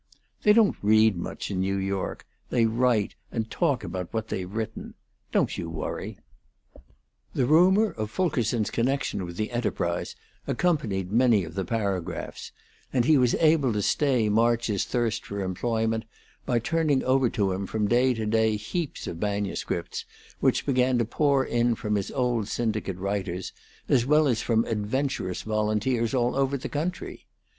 [0.41, 4.95] They don't read much in New York; they write, and talk about what they've written.
[5.31, 6.17] Don't you worry."
[7.35, 10.15] The rumor of Fulkerson's connection with the enterprise
[10.47, 12.51] accompanied many of the paragraphs,
[12.91, 16.05] and he was able to stay March's thirst for employment
[16.47, 20.05] by turning over to him from day to day heaps of the manuscripts
[20.39, 23.53] which began to pour in from his old syndicate writers,
[23.87, 27.27] as well as from adventurous volunteers all over the country.